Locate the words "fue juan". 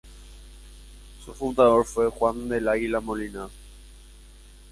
1.85-2.49